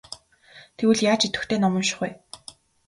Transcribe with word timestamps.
Тэгвэл 0.77 0.99
яаж 1.11 1.21
идэвхтэй 1.27 1.59
ном 1.61 1.73
унших 1.79 1.97
вэ? 2.01 2.09